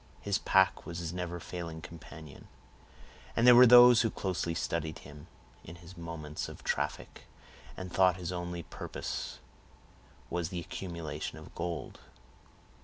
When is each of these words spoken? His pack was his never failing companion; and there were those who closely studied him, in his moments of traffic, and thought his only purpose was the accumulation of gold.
His 0.19 0.39
pack 0.39 0.83
was 0.87 0.97
his 0.97 1.13
never 1.13 1.39
failing 1.39 1.79
companion; 1.79 2.47
and 3.35 3.45
there 3.45 3.53
were 3.53 3.67
those 3.67 4.01
who 4.01 4.09
closely 4.09 4.55
studied 4.55 4.97
him, 4.97 5.27
in 5.63 5.75
his 5.75 5.95
moments 5.95 6.49
of 6.49 6.63
traffic, 6.63 7.27
and 7.77 7.91
thought 7.93 8.15
his 8.17 8.31
only 8.31 8.63
purpose 8.63 9.37
was 10.27 10.49
the 10.49 10.59
accumulation 10.59 11.37
of 11.37 11.53
gold. 11.53 11.99